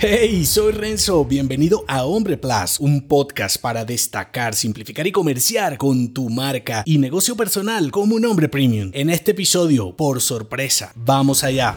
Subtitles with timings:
[0.00, 6.14] Hey, soy Renzo, bienvenido a Hombre Plus, un podcast para destacar, simplificar y comerciar con
[6.14, 8.92] tu marca y negocio personal como un hombre premium.
[8.94, 11.74] En este episodio, por sorpresa, vamos allá.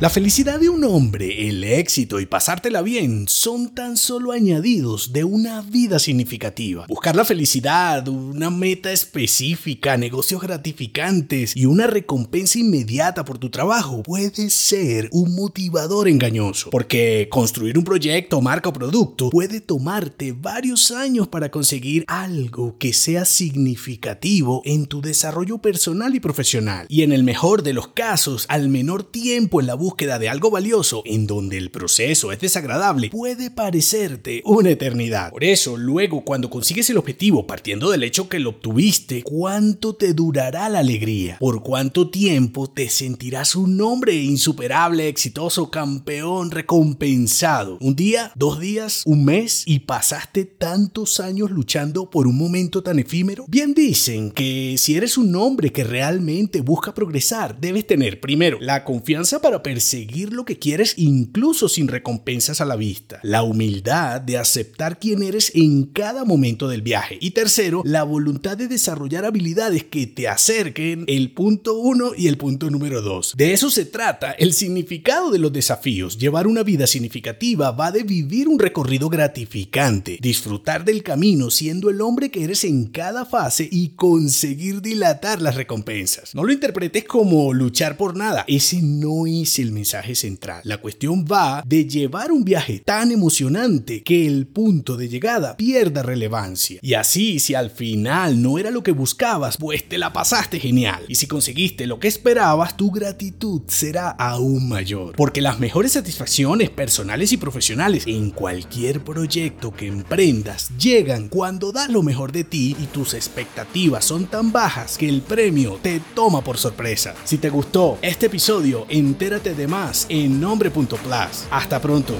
[0.00, 5.24] La felicidad de un hombre, el éxito y pasártela bien son tan solo añadidos de
[5.24, 6.86] una vida significativa.
[6.86, 14.04] Buscar la felicidad, una meta específica, negocios gratificantes y una recompensa inmediata por tu trabajo
[14.04, 20.92] puede ser un motivador engañoso, porque construir un proyecto, marca o producto puede tomarte varios
[20.92, 26.86] años para conseguir algo que sea significativo en tu desarrollo personal y profesional.
[26.88, 30.28] Y en el mejor de los casos, al menor tiempo en la búsqueda búsqueda de
[30.28, 35.30] algo valioso en donde el proceso es desagradable puede parecerte una eternidad.
[35.30, 40.12] Por eso, luego cuando consigues el objetivo partiendo del hecho que lo obtuviste, ¿cuánto te
[40.12, 41.38] durará la alegría?
[41.40, 47.78] ¿Por cuánto tiempo te sentirás un hombre insuperable, exitoso, campeón, recompensado?
[47.80, 48.32] ¿Un día?
[48.34, 49.04] ¿Dos días?
[49.06, 49.62] ¿Un mes?
[49.64, 53.46] ¿Y pasaste tantos años luchando por un momento tan efímero?
[53.48, 58.84] Bien dicen que si eres un hombre que realmente busca progresar, debes tener primero la
[58.84, 63.20] confianza para perder seguir lo que quieres incluso sin recompensas a la vista.
[63.22, 67.18] La humildad de aceptar quién eres en cada momento del viaje.
[67.20, 72.38] Y tercero, la voluntad de desarrollar habilidades que te acerquen el punto uno y el
[72.38, 73.34] punto número dos.
[73.36, 76.18] De eso se trata el significado de los desafíos.
[76.18, 82.00] Llevar una vida significativa va de vivir un recorrido gratificante, disfrutar del camino siendo el
[82.00, 86.34] hombre que eres en cada fase y conseguir dilatar las recompensas.
[86.34, 88.44] No lo interpretes como luchar por nada.
[88.48, 90.62] Ese no es el mensaje central.
[90.64, 96.02] La cuestión va de llevar un viaje tan emocionante que el punto de llegada pierda
[96.02, 96.80] relevancia.
[96.82, 101.04] Y así, si al final no era lo que buscabas, pues te la pasaste genial.
[101.08, 105.14] Y si conseguiste lo que esperabas, tu gratitud será aún mayor.
[105.14, 111.90] Porque las mejores satisfacciones personales y profesionales en cualquier proyecto que emprendas llegan cuando das
[111.90, 116.42] lo mejor de ti y tus expectativas son tan bajas que el premio te toma
[116.42, 117.14] por sorpresa.
[117.24, 121.44] Si te gustó este episodio, entérate de más en nombre.plus.
[121.50, 122.14] Hasta pronto.